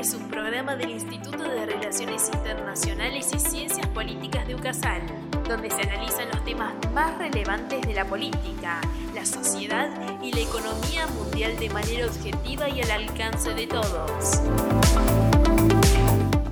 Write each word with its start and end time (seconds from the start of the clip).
es 0.00 0.14
un 0.14 0.28
programa 0.28 0.76
del 0.76 0.92
Instituto 0.92 1.42
de 1.42 1.66
Relaciones 1.66 2.30
Internacionales 2.32 3.28
y 3.34 3.38
Ciencias 3.38 3.86
Políticas 3.88 4.46
de 4.46 4.54
UCASAL, 4.54 5.02
donde 5.46 5.68
se 5.68 5.82
analizan 5.82 6.26
los 6.30 6.42
temas 6.42 6.72
más 6.94 7.18
relevantes 7.18 7.82
de 7.82 7.92
la 7.92 8.06
política, 8.06 8.80
la 9.14 9.26
sociedad 9.26 9.90
y 10.22 10.32
la 10.32 10.40
economía 10.40 11.06
mundial 11.08 11.54
de 11.58 11.68
manera 11.68 12.06
objetiva 12.06 12.70
y 12.70 12.80
al 12.80 12.90
alcance 12.90 13.52
de 13.52 13.66
todos. 13.66 14.40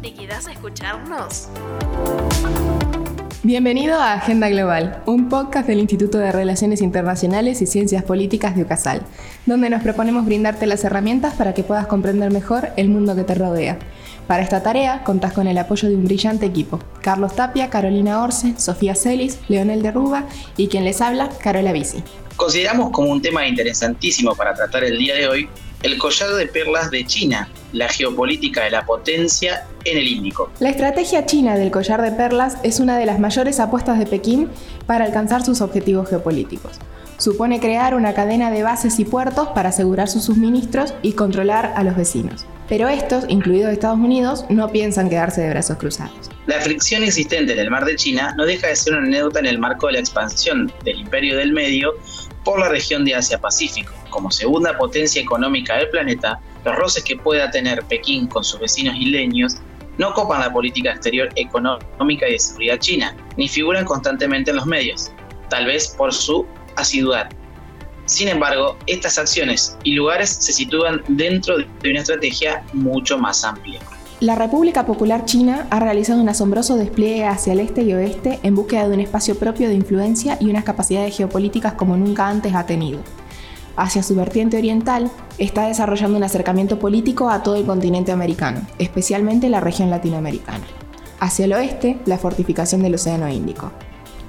¿Te 0.02 0.12
quedas 0.12 0.46
a 0.46 0.52
escucharnos? 0.52 1.48
Bienvenido 3.44 3.94
a 3.94 4.14
Agenda 4.14 4.48
Global, 4.48 5.00
un 5.06 5.28
podcast 5.28 5.68
del 5.68 5.78
Instituto 5.78 6.18
de 6.18 6.32
Relaciones 6.32 6.82
Internacionales 6.82 7.62
y 7.62 7.66
Ciencias 7.66 8.02
Políticas 8.02 8.56
de 8.56 8.62
UCASAL, 8.62 9.02
donde 9.46 9.70
nos 9.70 9.80
proponemos 9.80 10.26
brindarte 10.26 10.66
las 10.66 10.82
herramientas 10.82 11.34
para 11.34 11.54
que 11.54 11.62
puedas 11.62 11.86
comprender 11.86 12.32
mejor 12.32 12.70
el 12.76 12.88
mundo 12.88 13.14
que 13.14 13.22
te 13.22 13.36
rodea. 13.36 13.78
Para 14.26 14.42
esta 14.42 14.64
tarea 14.64 15.04
contás 15.04 15.34
con 15.34 15.46
el 15.46 15.56
apoyo 15.56 15.88
de 15.88 15.94
un 15.94 16.04
brillante 16.04 16.46
equipo, 16.46 16.80
Carlos 17.00 17.36
Tapia, 17.36 17.70
Carolina 17.70 18.24
Orce, 18.24 18.54
Sofía 18.58 18.96
Celis, 18.96 19.38
Leonel 19.46 19.82
de 19.82 19.92
Ruba 19.92 20.26
y 20.56 20.66
quien 20.66 20.82
les 20.82 21.00
habla, 21.00 21.28
Carola 21.40 21.70
Bici. 21.70 22.02
Consideramos 22.34 22.90
como 22.90 23.12
un 23.12 23.22
tema 23.22 23.46
interesantísimo 23.46 24.34
para 24.34 24.52
tratar 24.52 24.82
el 24.82 24.98
día 24.98 25.14
de 25.14 25.28
hoy 25.28 25.48
el 25.84 25.96
collar 25.96 26.30
de 26.30 26.46
perlas 26.48 26.90
de 26.90 27.06
China, 27.06 27.48
la 27.72 27.88
geopolítica 27.88 28.64
de 28.64 28.70
la 28.70 28.84
potencia 28.84 29.66
en 29.84 29.98
el 29.98 30.08
Índico. 30.08 30.50
La 30.60 30.70
estrategia 30.70 31.26
china 31.26 31.56
del 31.56 31.70
collar 31.70 32.02
de 32.02 32.12
perlas 32.12 32.58
es 32.62 32.80
una 32.80 32.98
de 32.98 33.06
las 33.06 33.18
mayores 33.18 33.60
apuestas 33.60 33.98
de 33.98 34.06
Pekín 34.06 34.48
para 34.86 35.04
alcanzar 35.04 35.44
sus 35.44 35.60
objetivos 35.60 36.08
geopolíticos. 36.08 36.78
Supone 37.18 37.58
crear 37.58 37.94
una 37.94 38.14
cadena 38.14 38.50
de 38.50 38.62
bases 38.62 38.98
y 39.00 39.04
puertos 39.04 39.48
para 39.48 39.70
asegurar 39.70 40.08
sus 40.08 40.24
suministros 40.24 40.94
y 41.02 41.14
controlar 41.14 41.72
a 41.74 41.82
los 41.82 41.96
vecinos. 41.96 42.46
Pero 42.68 42.86
estos, 42.86 43.24
incluidos 43.28 43.72
Estados 43.72 43.98
Unidos, 43.98 44.44
no 44.50 44.70
piensan 44.70 45.08
quedarse 45.08 45.40
de 45.40 45.50
brazos 45.50 45.78
cruzados. 45.78 46.30
La 46.46 46.60
fricción 46.60 47.02
existente 47.02 47.54
en 47.54 47.58
el 47.58 47.70
mar 47.70 47.84
de 47.84 47.96
China 47.96 48.34
no 48.36 48.44
deja 48.44 48.68
de 48.68 48.76
ser 48.76 48.94
una 48.94 49.06
anécdota 49.06 49.40
en 49.40 49.46
el 49.46 49.58
marco 49.58 49.86
de 49.86 49.94
la 49.94 49.98
expansión 49.98 50.72
del 50.84 51.00
imperio 51.00 51.36
del 51.38 51.52
medio 51.52 51.94
por 52.44 52.60
la 52.60 52.68
región 52.68 53.04
de 53.04 53.14
Asia-Pacífico. 53.14 53.92
Como 54.10 54.30
segunda 54.30 54.76
potencia 54.76 55.20
económica 55.20 55.76
del 55.76 55.88
planeta, 55.88 56.40
los 56.64 56.76
roces 56.76 57.04
que 57.04 57.16
pueda 57.16 57.50
tener 57.50 57.82
Pekín 57.84 58.26
con 58.26 58.44
sus 58.44 58.60
vecinos 58.60 58.96
isleños 58.96 59.56
no 59.98 60.12
copan 60.14 60.40
la 60.40 60.52
política 60.52 60.92
exterior 60.92 61.28
económica 61.36 62.28
y 62.28 62.32
de 62.32 62.38
seguridad 62.38 62.78
china, 62.78 63.16
ni 63.36 63.48
figuran 63.48 63.84
constantemente 63.84 64.50
en 64.50 64.56
los 64.56 64.66
medios, 64.66 65.10
tal 65.48 65.66
vez 65.66 65.88
por 65.88 66.14
su 66.14 66.46
asiduidad. 66.76 67.28
Sin 68.06 68.28
embargo, 68.28 68.78
estas 68.86 69.18
acciones 69.18 69.76
y 69.84 69.92
lugares 69.92 70.30
se 70.30 70.52
sitúan 70.52 71.02
dentro 71.08 71.58
de 71.58 71.90
una 71.90 72.00
estrategia 72.00 72.64
mucho 72.72 73.18
más 73.18 73.44
amplia. 73.44 73.80
La 74.20 74.34
República 74.34 74.86
Popular 74.86 75.26
China 75.26 75.66
ha 75.70 75.78
realizado 75.78 76.20
un 76.20 76.28
asombroso 76.28 76.76
despliegue 76.76 77.24
hacia 77.24 77.52
el 77.52 77.60
este 77.60 77.82
y 77.82 77.92
oeste 77.92 78.40
en 78.42 78.54
búsqueda 78.54 78.88
de 78.88 78.94
un 78.94 79.00
espacio 79.00 79.38
propio 79.38 79.68
de 79.68 79.74
influencia 79.74 80.38
y 80.40 80.50
unas 80.50 80.64
capacidades 80.64 81.16
geopolíticas 81.16 81.74
como 81.74 81.96
nunca 81.96 82.28
antes 82.28 82.54
ha 82.54 82.66
tenido. 82.66 83.00
Hacia 83.78 84.02
su 84.02 84.16
vertiente 84.16 84.58
oriental, 84.58 85.08
está 85.38 85.68
desarrollando 85.68 86.18
un 86.18 86.24
acercamiento 86.24 86.80
político 86.80 87.30
a 87.30 87.44
todo 87.44 87.54
el 87.54 87.64
continente 87.64 88.10
americano, 88.10 88.62
especialmente 88.80 89.48
la 89.48 89.60
región 89.60 89.88
latinoamericana. 89.88 90.64
Hacia 91.20 91.44
el 91.44 91.52
oeste, 91.52 91.96
la 92.04 92.18
fortificación 92.18 92.82
del 92.82 92.96
Océano 92.96 93.28
Índico. 93.28 93.70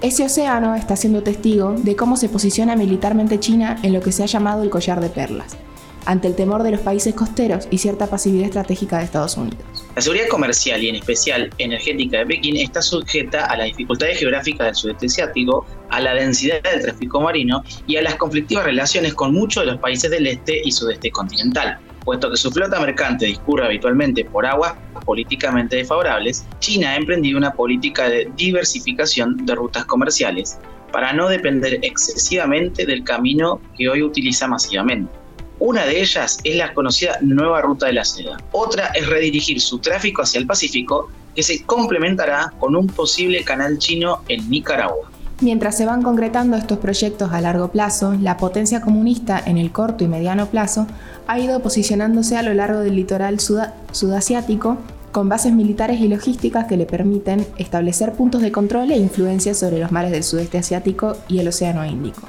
Ese 0.04 0.24
océano 0.24 0.76
está 0.76 0.96
siendo 0.96 1.24
testigo 1.24 1.72
de 1.72 1.96
cómo 1.96 2.16
se 2.16 2.30
posiciona 2.30 2.76
militarmente 2.76 3.40
China 3.40 3.80
en 3.82 3.94
lo 3.94 4.02
que 4.02 4.12
se 4.12 4.22
ha 4.22 4.28
llamado 4.28 4.62
el 4.62 4.70
collar 4.70 5.02
de 5.02 5.10
perlas, 5.10 5.58
ante 6.06 6.28
el 6.28 6.36
temor 6.36 6.62
de 6.62 6.70
los 6.70 6.82
países 6.82 7.16
costeros 7.16 7.68
y 7.72 7.80
cierta 7.80 8.06
pasividad 8.06 8.46
estratégica 8.46 9.00
de 9.00 9.06
Estados 9.06 9.36
Unidos. 9.36 9.89
La 10.00 10.04
seguridad 10.04 10.30
comercial 10.30 10.82
y 10.82 10.88
en 10.88 10.96
especial 10.96 11.50
energética 11.58 12.20
de 12.20 12.26
Pekín 12.26 12.56
está 12.56 12.82
sujeta 12.82 13.48
a 13.48 13.58
las 13.58 13.68
dificultades 13.68 14.18
geográficas 14.18 14.68
del 14.68 14.76
sudeste 14.76 15.08
asiático, 15.08 15.66
a 15.90 16.00
la 16.00 16.14
densidad 16.14 16.64
del 16.64 16.84
tráfico 16.84 17.20
marino 17.20 17.62
y 17.86 17.98
a 17.98 18.02
las 18.02 18.16
conflictivas 18.16 18.64
relaciones 18.64 19.14
con 19.14 19.34
muchos 19.34 19.66
de 19.66 19.72
los 19.74 19.82
países 19.82 20.10
del 20.10 20.26
este 20.28 20.62
y 20.64 20.72
sudeste 20.72 21.12
continental. 21.12 21.80
Puesto 22.06 22.32
que 22.32 22.38
su 22.38 22.50
flota 22.50 22.80
mercante 22.80 23.26
discurre 23.26 23.66
habitualmente 23.66 24.24
por 24.24 24.46
aguas 24.46 24.74
políticamente 25.04 25.76
desfavorables, 25.76 26.48
China 26.60 26.92
ha 26.92 26.96
emprendido 26.96 27.38
una 27.38 27.52
política 27.52 28.08
de 28.08 28.32
diversificación 28.38 29.46
de 29.46 29.54
rutas 29.54 29.84
comerciales 29.84 30.60
para 30.94 31.12
no 31.12 31.28
depender 31.28 31.78
excesivamente 31.82 32.86
del 32.86 33.04
camino 33.04 33.60
que 33.78 33.90
hoy 33.90 34.02
utiliza 34.02 34.48
masivamente. 34.48 35.19
Una 35.60 35.86
de 35.86 36.00
ellas 36.00 36.38
es 36.46 36.56
la 36.56 36.74
conocida 36.74 37.18
Nueva 37.20 37.62
Ruta 37.62 37.88
de 37.88 37.94
la 37.94 38.06
Seda. 38.06 38.38
Otra 38.54 38.88
es 38.96 39.08
redirigir 39.08 39.60
su 39.60 39.80
tráfico 39.80 40.22
hacia 40.22 40.40
el 40.40 40.48
Pacífico, 40.48 41.10
que 41.36 41.44
se 41.44 41.64
complementará 41.64 42.54
con 42.60 42.78
un 42.78 42.88
posible 42.88 43.44
canal 43.44 43.78
chino 43.78 44.22
en 44.30 44.50
Nicaragua. 44.50 45.12
Mientras 45.42 45.76
se 45.78 45.86
van 45.86 46.02
concretando 46.02 46.56
estos 46.56 46.80
proyectos 46.80 47.34
a 47.34 47.42
largo 47.42 47.70
plazo, 47.70 48.14
la 48.22 48.38
potencia 48.38 48.80
comunista 48.80 49.42
en 49.46 49.58
el 49.58 49.72
corto 49.74 50.06
y 50.06 50.08
mediano 50.08 50.46
plazo 50.46 50.88
ha 51.28 51.40
ido 51.40 51.62
posicionándose 51.62 52.38
a 52.38 52.44
lo 52.44 52.54
largo 52.54 52.80
del 52.80 52.96
litoral 52.96 53.40
sudasiático 53.40 54.78
con 55.12 55.28
bases 55.28 55.52
militares 55.52 56.00
y 56.00 56.08
logísticas 56.08 56.68
que 56.68 56.78
le 56.78 56.86
permiten 56.86 57.46
establecer 57.58 58.14
puntos 58.14 58.42
de 58.42 58.52
control 58.54 58.92
e 58.92 58.98
influencia 58.98 59.54
sobre 59.54 59.80
los 59.80 59.92
mares 59.92 60.12
del 60.12 60.24
sudeste 60.24 60.58
asiático 60.58 61.18
y 61.28 61.40
el 61.40 61.50
Océano 61.50 61.86
Índico. 61.86 62.22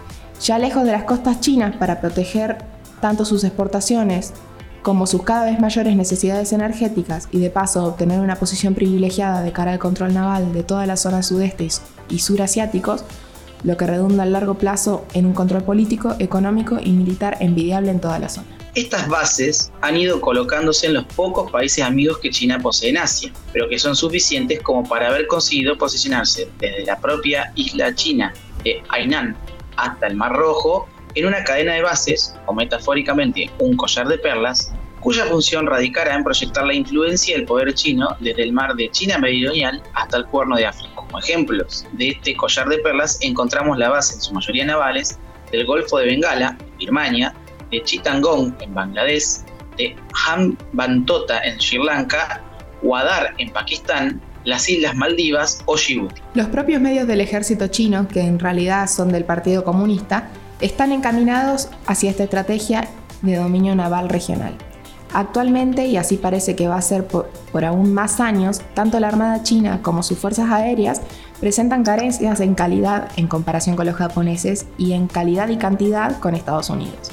Ya 0.42 0.58
lejos 0.58 0.84
de 0.84 0.92
las 0.92 1.04
costas 1.04 1.40
chinas 1.40 1.76
para 1.76 2.00
proteger 2.00 2.58
tanto 3.00 3.24
sus 3.24 3.44
exportaciones 3.44 4.32
como 4.82 5.06
sus 5.06 5.22
cada 5.22 5.44
vez 5.44 5.60
mayores 5.60 5.94
necesidades 5.96 6.52
energéticas 6.52 7.28
y 7.30 7.38
de 7.38 7.50
paso 7.50 7.84
obtener 7.84 8.20
una 8.20 8.36
posición 8.36 8.74
privilegiada 8.74 9.42
de 9.42 9.52
cara 9.52 9.72
al 9.72 9.78
control 9.78 10.14
naval 10.14 10.52
de 10.52 10.62
toda 10.62 10.86
la 10.86 10.96
zona 10.96 11.22
sudeste 11.22 11.68
y 12.08 12.20
surasiáticos, 12.20 13.04
lo 13.62 13.76
que 13.76 13.86
redunda 13.86 14.22
a 14.22 14.26
largo 14.26 14.54
plazo 14.54 15.04
en 15.12 15.26
un 15.26 15.34
control 15.34 15.64
político, 15.64 16.16
económico 16.18 16.78
y 16.82 16.92
militar 16.92 17.36
envidiable 17.40 17.90
en 17.90 18.00
toda 18.00 18.18
la 18.18 18.28
zona. 18.30 18.46
Estas 18.74 19.08
bases 19.08 19.72
han 19.80 19.96
ido 19.96 20.20
colocándose 20.20 20.86
en 20.86 20.94
los 20.94 21.04
pocos 21.04 21.50
países 21.50 21.84
amigos 21.84 22.18
que 22.18 22.30
China 22.30 22.58
posee 22.60 22.90
en 22.90 22.98
Asia, 22.98 23.32
pero 23.52 23.68
que 23.68 23.78
son 23.78 23.96
suficientes 23.96 24.62
como 24.62 24.88
para 24.88 25.08
haber 25.08 25.26
conseguido 25.26 25.76
posicionarse 25.76 26.48
desde 26.58 26.84
la 26.84 26.98
propia 26.98 27.52
isla 27.56 27.92
china 27.94 28.32
de 28.62 28.80
Hainan 28.88 29.36
hasta 29.76 30.06
el 30.06 30.14
Mar 30.14 30.34
Rojo 30.34 30.88
en 31.14 31.26
una 31.26 31.44
cadena 31.44 31.74
de 31.74 31.82
bases, 31.82 32.34
o 32.46 32.54
metafóricamente 32.54 33.50
un 33.58 33.76
collar 33.76 34.08
de 34.08 34.18
perlas, 34.18 34.72
cuya 35.00 35.24
función 35.24 35.66
radicará 35.66 36.14
en 36.14 36.24
proyectar 36.24 36.66
la 36.66 36.74
influencia 36.74 37.36
del 37.36 37.46
poder 37.46 37.72
chino 37.74 38.16
desde 38.20 38.42
el 38.42 38.52
mar 38.52 38.74
de 38.74 38.90
China 38.90 39.18
Meridional 39.18 39.82
hasta 39.94 40.18
el 40.18 40.26
Cuerno 40.26 40.56
de 40.56 40.66
África. 40.66 40.94
Como 40.94 41.18
ejemplos 41.18 41.86
de 41.92 42.10
este 42.10 42.36
collar 42.36 42.68
de 42.68 42.78
perlas 42.78 43.18
encontramos 43.22 43.78
la 43.78 43.88
base, 43.88 44.14
en 44.14 44.20
su 44.20 44.34
mayoría 44.34 44.66
navales, 44.66 45.18
del 45.50 45.66
Golfo 45.66 45.98
de 45.98 46.06
Bengala, 46.06 46.56
Birmania, 46.78 47.34
de 47.70 47.82
Chittagong 47.82 48.54
en 48.60 48.74
Bangladesh, 48.74 49.38
de 49.76 49.96
Hambantota 50.26 51.40
en 51.40 51.60
Sri 51.60 51.82
Lanka, 51.82 52.42
Guadar 52.82 53.34
en 53.38 53.50
Pakistán, 53.50 54.20
las 54.44 54.68
Islas 54.68 54.94
Maldivas 54.94 55.62
o 55.66 55.76
Djibouti. 55.76 56.20
Los 56.34 56.46
propios 56.48 56.80
medios 56.80 57.06
del 57.06 57.20
ejército 57.20 57.68
chino, 57.68 58.08
que 58.08 58.20
en 58.20 58.38
realidad 58.38 58.88
son 58.88 59.12
del 59.12 59.24
Partido 59.24 59.64
Comunista, 59.64 60.30
están 60.60 60.92
encaminados 60.92 61.68
hacia 61.86 62.10
esta 62.10 62.24
estrategia 62.24 62.88
de 63.22 63.36
dominio 63.36 63.74
naval 63.74 64.08
regional. 64.08 64.56
Actualmente, 65.12 65.86
y 65.86 65.96
así 65.96 66.16
parece 66.16 66.54
que 66.54 66.68
va 66.68 66.76
a 66.76 66.82
ser 66.82 67.06
por, 67.06 67.28
aún 67.64 67.92
más 67.92 68.20
años, 68.20 68.62
tanto 68.74 69.00
la 69.00 69.08
Armada 69.08 69.42
China 69.42 69.80
como 69.82 70.02
sus 70.02 70.18
fuerzas 70.18 70.50
aéreas 70.50 71.00
presentan 71.40 71.82
carencias 71.82 72.40
en 72.40 72.54
calidad 72.54 73.08
en 73.16 73.26
comparación 73.26 73.74
con 73.74 73.86
los 73.86 73.96
japoneses 73.96 74.66
y 74.78 74.92
en 74.92 75.08
calidad 75.08 75.48
y 75.48 75.56
cantidad 75.56 76.18
con 76.20 76.34
Estados 76.34 76.70
Unidos. 76.70 77.10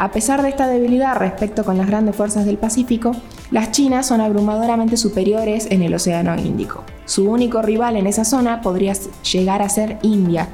A 0.00 0.12
pesar 0.12 0.42
de 0.42 0.48
esta 0.48 0.68
debilidad 0.68 1.16
respecto 1.16 1.64
con 1.64 1.76
las 1.76 1.88
grandes 1.88 2.14
fuerzas 2.14 2.46
del 2.46 2.56
Pacífico, 2.56 3.10
las 3.50 3.72
chinas 3.72 4.06
son 4.06 4.20
abrumadoramente 4.20 4.96
superiores 4.96 5.66
en 5.72 5.82
el 5.82 5.92
Océano 5.92 6.36
Índico. 6.36 6.84
Su 7.04 7.28
único 7.28 7.62
rival 7.62 7.96
en 7.96 8.06
esa 8.06 8.24
zona 8.24 8.60
podría 8.60 8.92
llegar 8.92 9.60
a 9.60 9.68
ser 9.68 9.98
India, 10.02 10.50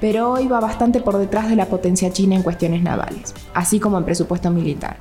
pero 0.00 0.30
hoy 0.30 0.46
va 0.46 0.60
bastante 0.60 1.00
por 1.00 1.18
detrás 1.18 1.50
de 1.50 1.56
la 1.56 1.66
potencia 1.66 2.10
china 2.10 2.36
en 2.36 2.42
cuestiones 2.42 2.82
navales, 2.82 3.34
así 3.52 3.80
como 3.80 3.98
en 3.98 4.04
presupuesto 4.06 4.50
militar. 4.50 4.96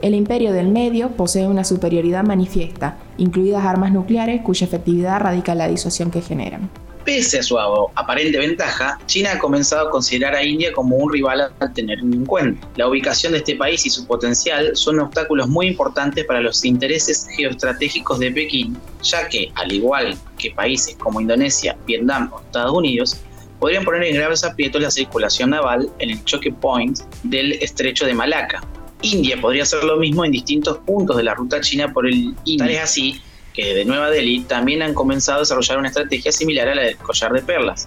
El 0.00 0.14
imperio 0.14 0.54
del 0.54 0.68
medio 0.68 1.10
posee 1.10 1.46
una 1.46 1.64
superioridad 1.64 2.24
manifiesta, 2.24 2.96
incluidas 3.18 3.66
armas 3.66 3.92
nucleares 3.92 4.40
cuya 4.40 4.66
efectividad 4.66 5.20
radica 5.20 5.52
en 5.52 5.58
la 5.58 5.68
disuasión 5.68 6.10
que 6.10 6.22
generan. 6.22 6.70
Pese 7.06 7.38
a 7.38 7.42
su 7.44 7.56
aparente 7.58 8.36
ventaja, 8.36 8.98
China 9.06 9.30
ha 9.32 9.38
comenzado 9.38 9.86
a 9.86 9.90
considerar 9.90 10.34
a 10.34 10.42
India 10.42 10.72
como 10.72 10.96
un 10.96 11.12
rival 11.12 11.40
a 11.60 11.72
tener 11.72 12.00
en 12.00 12.26
cuenta. 12.26 12.66
La 12.74 12.88
ubicación 12.88 13.32
de 13.32 13.38
este 13.38 13.54
país 13.54 13.86
y 13.86 13.90
su 13.90 14.04
potencial 14.06 14.72
son 14.74 14.98
obstáculos 14.98 15.48
muy 15.48 15.68
importantes 15.68 16.24
para 16.24 16.40
los 16.40 16.64
intereses 16.64 17.28
geoestratégicos 17.36 18.18
de 18.18 18.32
Pekín, 18.32 18.76
ya 19.02 19.28
que, 19.28 19.52
al 19.54 19.72
igual 19.72 20.18
que 20.36 20.50
países 20.50 20.96
como 20.96 21.20
Indonesia, 21.20 21.76
Vietnam 21.86 22.28
o 22.34 22.40
Estados 22.40 22.72
Unidos, 22.72 23.16
podrían 23.60 23.84
poner 23.84 24.02
en 24.02 24.16
graves 24.16 24.42
aprietos 24.42 24.82
la 24.82 24.90
circulación 24.90 25.50
naval 25.50 25.88
en 26.00 26.10
el 26.10 26.24
choque 26.24 26.52
point 26.52 26.98
del 27.22 27.52
estrecho 27.52 28.04
de 28.04 28.14
Malaca, 28.14 28.62
India 29.02 29.40
podría 29.40 29.62
hacer 29.62 29.84
lo 29.84 29.96
mismo 29.96 30.24
en 30.24 30.32
distintos 30.32 30.78
puntos 30.78 31.16
de 31.16 31.22
la 31.22 31.34
ruta 31.34 31.60
china 31.60 31.92
por 31.92 32.06
el 32.06 32.34
Indo. 32.44 32.64
Tal 32.64 32.70
es 32.70 32.80
así 32.80 33.20
que 33.56 33.74
de 33.74 33.84
Nueva 33.86 34.10
Delhi 34.10 34.40
también 34.40 34.82
han 34.82 34.92
comenzado 34.92 35.38
a 35.38 35.40
desarrollar 35.40 35.78
una 35.78 35.88
estrategia 35.88 36.30
similar 36.30 36.68
a 36.68 36.74
la 36.74 36.82
del 36.82 36.96
collar 36.98 37.32
de 37.32 37.40
perlas, 37.40 37.86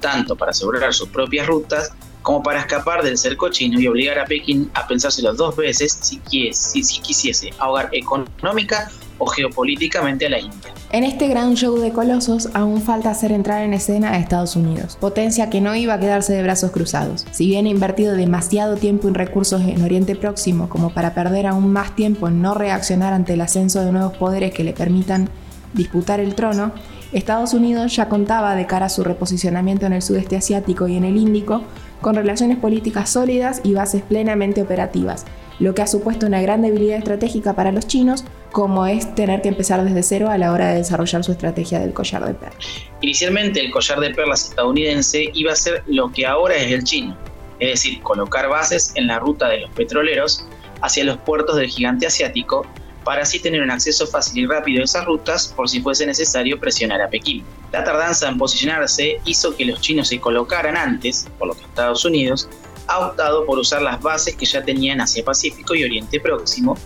tanto 0.00 0.34
para 0.34 0.50
asegurar 0.50 0.94
sus 0.94 1.10
propias 1.10 1.46
rutas 1.46 1.92
como 2.22 2.42
para 2.42 2.60
escapar 2.60 3.02
del 3.02 3.18
cerco 3.18 3.50
chino 3.50 3.78
y 3.78 3.86
obligar 3.86 4.18
a 4.18 4.24
Pekín 4.24 4.70
a 4.74 4.86
pensárselo 4.86 5.34
dos 5.34 5.56
veces 5.56 5.92
si, 5.92 6.20
si, 6.52 6.82
si 6.82 7.00
quisiese 7.00 7.52
ahogar 7.58 7.90
económica 7.92 8.90
o 9.20 9.26
geopolíticamente 9.26 10.26
a 10.26 10.30
la 10.30 10.40
India. 10.40 10.74
En 10.90 11.04
este 11.04 11.28
gran 11.28 11.54
show 11.54 11.78
de 11.78 11.92
colosos 11.92 12.48
aún 12.52 12.82
falta 12.82 13.10
hacer 13.10 13.30
entrar 13.30 13.62
en 13.62 13.74
escena 13.74 14.10
a 14.10 14.18
Estados 14.18 14.56
Unidos, 14.56 14.98
potencia 15.00 15.48
que 15.48 15.60
no 15.60 15.76
iba 15.76 15.94
a 15.94 16.00
quedarse 16.00 16.32
de 16.32 16.42
brazos 16.42 16.72
cruzados. 16.72 17.26
Si 17.30 17.46
bien 17.46 17.66
ha 17.66 17.68
invertido 17.68 18.16
demasiado 18.16 18.76
tiempo 18.76 19.08
y 19.08 19.12
recursos 19.12 19.62
en 19.62 19.82
Oriente 19.82 20.16
Próximo 20.16 20.68
como 20.68 20.90
para 20.92 21.14
perder 21.14 21.46
aún 21.46 21.72
más 21.72 21.94
tiempo 21.94 22.26
en 22.26 22.42
no 22.42 22.54
reaccionar 22.54 23.12
ante 23.12 23.34
el 23.34 23.40
ascenso 23.40 23.84
de 23.84 23.92
nuevos 23.92 24.16
poderes 24.16 24.52
que 24.52 24.64
le 24.64 24.72
permitan 24.72 25.28
disputar 25.74 26.18
el 26.18 26.34
trono, 26.34 26.72
Estados 27.12 27.54
Unidos 27.54 27.94
ya 27.94 28.08
contaba 28.08 28.54
de 28.54 28.66
cara 28.66 28.86
a 28.86 28.88
su 28.88 29.02
reposicionamiento 29.02 29.86
en 29.86 29.92
el 29.92 30.02
sudeste 30.02 30.36
asiático 30.36 30.88
y 30.88 30.96
en 30.96 31.04
el 31.04 31.16
Índico 31.16 31.62
con 32.00 32.14
relaciones 32.14 32.58
políticas 32.58 33.10
sólidas 33.10 33.60
y 33.64 33.74
bases 33.74 34.02
plenamente 34.02 34.62
operativas, 34.62 35.26
lo 35.60 35.74
que 35.74 35.82
ha 35.82 35.86
supuesto 35.86 36.26
una 36.26 36.40
gran 36.40 36.62
debilidad 36.62 36.98
estratégica 36.98 37.54
para 37.54 37.70
los 37.70 37.86
chinos, 37.86 38.24
como 38.50 38.86
es 38.86 39.14
tener 39.14 39.42
que 39.42 39.48
empezar 39.48 39.84
desde 39.84 40.02
cero 40.02 40.30
a 40.30 40.38
la 40.38 40.52
hora 40.52 40.68
de 40.70 40.78
desarrollar 40.78 41.22
su 41.22 41.32
estrategia 41.32 41.78
del 41.78 41.92
collar 41.92 42.26
de 42.26 42.34
perlas. 42.34 42.66
Inicialmente 43.02 43.60
el 43.60 43.70
collar 43.70 44.00
de 44.00 44.12
perlas 44.12 44.48
estadounidense 44.48 45.30
iba 45.34 45.52
a 45.52 45.56
ser 45.56 45.84
lo 45.86 46.10
que 46.10 46.26
ahora 46.26 46.56
es 46.56 46.72
el 46.72 46.82
chino, 46.82 47.16
es 47.60 47.70
decir, 47.70 48.00
colocar 48.02 48.48
bases 48.48 48.92
en 48.96 49.06
la 49.06 49.18
ruta 49.18 49.48
de 49.48 49.60
los 49.60 49.70
petroleros 49.72 50.46
hacia 50.80 51.04
los 51.04 51.18
puertos 51.18 51.56
del 51.56 51.68
gigante 51.68 52.06
asiático 52.06 52.66
para 53.04 53.22
así 53.22 53.38
tener 53.38 53.62
un 53.62 53.70
acceso 53.70 54.06
fácil 54.06 54.44
y 54.44 54.46
rápido 54.46 54.80
a 54.80 54.84
esas 54.84 55.04
rutas 55.04 55.48
por 55.48 55.68
si 55.68 55.80
fuese 55.80 56.06
necesario 56.06 56.58
presionar 56.58 57.00
a 57.00 57.08
Pekín. 57.08 57.44
La 57.72 57.84
tardanza 57.84 58.28
en 58.28 58.38
posicionarse 58.38 59.20
hizo 59.24 59.56
que 59.56 59.64
los 59.64 59.80
chinos 59.80 60.08
se 60.08 60.20
colocaran 60.20 60.76
antes, 60.76 61.26
por 61.38 61.48
lo 61.48 61.54
que 61.54 61.64
Estados 61.64 62.04
Unidos 62.04 62.48
ha 62.90 63.06
optado 63.06 63.46
por 63.46 63.58
usar 63.58 63.82
las 63.82 64.02
bases 64.02 64.34
que 64.34 64.44
ya 64.44 64.64
tenían 64.64 65.00
hacia 65.00 65.24
Pacífico 65.24 65.74
y 65.74 65.84
Oriente 65.84 66.18
Próximo 66.18 66.76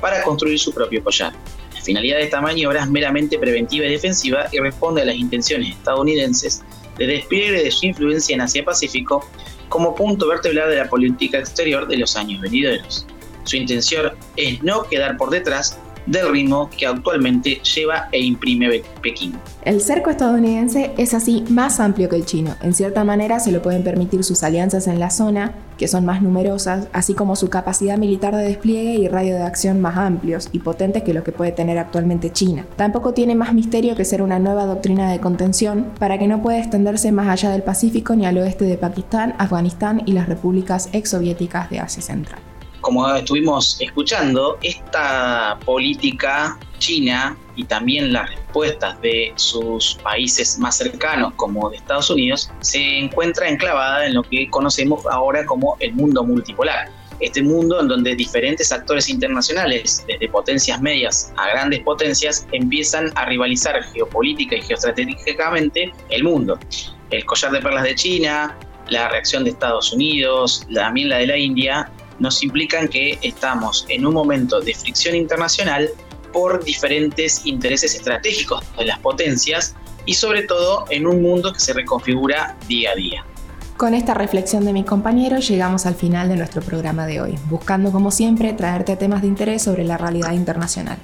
para 0.00 0.22
construir 0.22 0.58
su 0.58 0.72
propio 0.72 1.04
collar. 1.04 1.34
La 1.74 1.80
finalidad 1.82 2.16
de 2.16 2.24
esta 2.24 2.40
maniobra 2.40 2.82
es 2.82 2.90
meramente 2.90 3.38
preventiva 3.38 3.84
y 3.84 3.90
defensiva 3.90 4.46
y 4.52 4.58
responde 4.58 5.02
a 5.02 5.04
las 5.04 5.16
intenciones 5.16 5.70
estadounidenses 5.76 6.62
de 6.96 7.06
despliegue 7.06 7.62
de 7.62 7.70
su 7.70 7.86
influencia 7.86 8.34
en 8.34 8.40
Asia-Pacífico 8.40 9.28
como 9.68 9.94
punto 9.94 10.28
vertebral 10.28 10.70
de 10.70 10.76
la 10.76 10.88
política 10.88 11.38
exterior 11.38 11.86
de 11.86 11.98
los 11.98 12.16
años 12.16 12.40
venideros. 12.40 13.06
Su 13.44 13.56
intención 13.56 14.12
es 14.36 14.62
no 14.62 14.84
quedar 14.84 15.18
por 15.18 15.28
detrás 15.28 15.78
del 16.06 16.30
ritmo 16.30 16.70
que 16.70 16.86
actualmente 16.86 17.60
lleva 17.74 18.08
e 18.12 18.20
imprime 18.20 18.82
Pekín. 19.02 19.34
El 19.64 19.80
cerco 19.80 20.10
estadounidense 20.10 20.92
es 20.96 21.14
así 21.14 21.44
más 21.50 21.80
amplio 21.80 22.08
que 22.08 22.16
el 22.16 22.24
chino. 22.24 22.54
En 22.62 22.74
cierta 22.74 23.04
manera 23.04 23.40
se 23.40 23.52
lo 23.52 23.62
pueden 23.62 23.82
permitir 23.82 24.24
sus 24.24 24.42
alianzas 24.42 24.86
en 24.86 24.98
la 24.98 25.10
zona, 25.10 25.54
que 25.76 25.88
son 25.88 26.04
más 26.04 26.22
numerosas, 26.22 26.88
así 26.92 27.14
como 27.14 27.36
su 27.36 27.48
capacidad 27.48 27.98
militar 27.98 28.34
de 28.34 28.44
despliegue 28.44 28.94
y 28.94 29.08
radio 29.08 29.34
de 29.34 29.42
acción 29.42 29.80
más 29.80 29.96
amplios 29.96 30.48
y 30.52 30.60
potentes 30.60 31.02
que 31.02 31.14
los 31.14 31.24
que 31.24 31.32
puede 31.32 31.52
tener 31.52 31.78
actualmente 31.78 32.30
China. 32.30 32.66
Tampoco 32.76 33.12
tiene 33.12 33.34
más 33.34 33.54
misterio 33.54 33.96
que 33.96 34.04
ser 34.04 34.22
una 34.22 34.38
nueva 34.38 34.66
doctrina 34.66 35.10
de 35.10 35.20
contención 35.20 35.86
para 35.98 36.18
que 36.18 36.28
no 36.28 36.42
pueda 36.42 36.58
extenderse 36.58 37.12
más 37.12 37.28
allá 37.28 37.50
del 37.50 37.62
Pacífico 37.62 38.14
ni 38.14 38.26
al 38.26 38.38
oeste 38.38 38.64
de 38.64 38.76
Pakistán, 38.78 39.34
Afganistán 39.38 40.02
y 40.06 40.12
las 40.12 40.28
repúblicas 40.28 40.88
exsoviéticas 40.92 41.70
de 41.70 41.80
Asia 41.80 42.02
Central 42.02 42.49
como 42.90 43.14
estuvimos 43.14 43.76
escuchando, 43.78 44.58
esta 44.62 45.56
política 45.64 46.58
china 46.78 47.36
y 47.54 47.62
también 47.62 48.12
las 48.12 48.28
respuestas 48.30 49.00
de 49.00 49.32
sus 49.36 49.94
países 50.02 50.58
más 50.58 50.78
cercanos 50.78 51.32
como 51.36 51.70
de 51.70 51.76
Estados 51.76 52.10
Unidos 52.10 52.50
se 52.58 52.98
encuentra 52.98 53.48
enclavada 53.48 54.06
en 54.06 54.14
lo 54.14 54.24
que 54.24 54.50
conocemos 54.50 55.06
ahora 55.06 55.46
como 55.46 55.76
el 55.78 55.92
mundo 55.92 56.24
multipolar. 56.24 56.90
Este 57.20 57.44
mundo 57.44 57.80
en 57.80 57.86
donde 57.86 58.16
diferentes 58.16 58.72
actores 58.72 59.08
internacionales, 59.08 60.04
desde 60.08 60.28
potencias 60.28 60.80
medias 60.82 61.32
a 61.36 61.48
grandes 61.50 61.84
potencias, 61.84 62.48
empiezan 62.50 63.12
a 63.14 63.24
rivalizar 63.26 63.80
geopolítica 63.92 64.56
y 64.56 64.62
geoestratégicamente 64.62 65.92
el 66.08 66.24
mundo. 66.24 66.58
El 67.10 67.24
collar 67.24 67.52
de 67.52 67.60
perlas 67.60 67.84
de 67.84 67.94
China, 67.94 68.58
la 68.88 69.08
reacción 69.10 69.44
de 69.44 69.50
Estados 69.50 69.92
Unidos, 69.92 70.66
también 70.74 71.08
la 71.08 71.18
de 71.18 71.28
la 71.28 71.36
India, 71.36 71.88
nos 72.20 72.42
implican 72.44 72.86
que 72.86 73.18
estamos 73.22 73.84
en 73.88 74.06
un 74.06 74.14
momento 74.14 74.60
de 74.60 74.74
fricción 74.74 75.16
internacional 75.16 75.90
por 76.32 76.62
diferentes 76.62 77.44
intereses 77.44 77.94
estratégicos 77.94 78.64
de 78.78 78.84
las 78.84 79.00
potencias 79.00 79.74
y 80.06 80.14
sobre 80.14 80.42
todo 80.42 80.84
en 80.90 81.06
un 81.06 81.22
mundo 81.22 81.52
que 81.52 81.60
se 81.60 81.72
reconfigura 81.72 82.56
día 82.68 82.92
a 82.92 82.94
día. 82.94 83.24
Con 83.76 83.94
esta 83.94 84.14
reflexión 84.14 84.64
de 84.64 84.72
mi 84.72 84.84
compañero 84.84 85.38
llegamos 85.38 85.86
al 85.86 85.94
final 85.94 86.28
de 86.28 86.36
nuestro 86.36 86.60
programa 86.62 87.06
de 87.06 87.20
hoy, 87.20 87.38
buscando 87.48 87.90
como 87.90 88.10
siempre 88.10 88.52
traerte 88.52 88.96
temas 88.96 89.22
de 89.22 89.28
interés 89.28 89.62
sobre 89.62 89.84
la 89.84 89.96
realidad 89.96 90.32
internacional. 90.32 90.98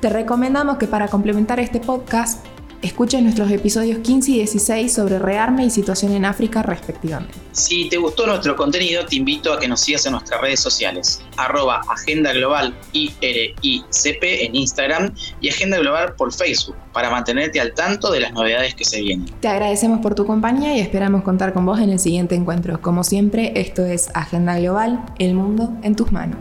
Te 0.00 0.08
recomendamos 0.10 0.76
que 0.76 0.86
para 0.86 1.08
complementar 1.08 1.60
este 1.60 1.80
podcast 1.80 2.44
Escuchen 2.82 3.24
nuestros 3.24 3.50
episodios 3.50 3.98
15 4.00 4.30
y 4.30 4.34
16 4.36 4.92
sobre 4.92 5.18
rearme 5.18 5.64
y 5.64 5.70
situación 5.70 6.12
en 6.12 6.24
África 6.24 6.62
respectivamente. 6.62 7.34
Si 7.52 7.88
te 7.88 7.96
gustó 7.96 8.26
nuestro 8.26 8.54
contenido, 8.54 9.06
te 9.06 9.16
invito 9.16 9.52
a 9.52 9.58
que 9.58 9.66
nos 9.66 9.80
sigas 9.80 10.04
en 10.04 10.12
nuestras 10.12 10.40
redes 10.42 10.60
sociales, 10.60 11.22
arroba 11.38 11.80
Agenda 11.88 12.32
Global 12.34 12.74
IRICP 12.92 14.22
en 14.22 14.56
Instagram 14.56 15.14
y 15.40 15.48
Agenda 15.48 15.78
Global 15.78 16.14
por 16.16 16.32
Facebook, 16.32 16.76
para 16.92 17.10
mantenerte 17.10 17.60
al 17.60 17.72
tanto 17.72 18.12
de 18.12 18.20
las 18.20 18.32
novedades 18.32 18.74
que 18.74 18.84
se 18.84 19.00
vienen. 19.00 19.26
Te 19.40 19.48
agradecemos 19.48 20.00
por 20.00 20.14
tu 20.14 20.26
compañía 20.26 20.76
y 20.76 20.80
esperamos 20.80 21.22
contar 21.22 21.54
con 21.54 21.64
vos 21.64 21.80
en 21.80 21.90
el 21.90 21.98
siguiente 21.98 22.34
encuentro. 22.34 22.80
Como 22.82 23.04
siempre, 23.04 23.52
esto 23.56 23.86
es 23.86 24.10
Agenda 24.12 24.58
Global, 24.58 25.02
el 25.18 25.34
mundo 25.34 25.72
en 25.82 25.96
tus 25.96 26.12
manos. 26.12 26.36